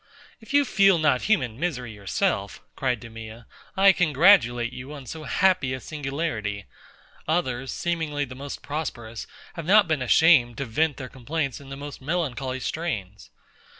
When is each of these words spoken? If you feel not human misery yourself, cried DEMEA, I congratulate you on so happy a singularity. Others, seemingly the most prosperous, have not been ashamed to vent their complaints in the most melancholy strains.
If 0.39 0.51
you 0.51 0.65
feel 0.65 0.97
not 0.97 1.21
human 1.29 1.59
misery 1.59 1.91
yourself, 1.93 2.59
cried 2.75 2.99
DEMEA, 2.99 3.45
I 3.77 3.91
congratulate 3.91 4.73
you 4.73 4.91
on 4.93 5.05
so 5.05 5.25
happy 5.25 5.75
a 5.75 5.79
singularity. 5.79 6.65
Others, 7.27 7.71
seemingly 7.71 8.25
the 8.25 8.33
most 8.33 8.63
prosperous, 8.63 9.27
have 9.53 9.65
not 9.67 9.87
been 9.87 10.01
ashamed 10.01 10.57
to 10.57 10.65
vent 10.65 10.97
their 10.97 11.07
complaints 11.07 11.61
in 11.61 11.69
the 11.69 11.77
most 11.77 12.01
melancholy 12.01 12.59
strains. 12.59 13.29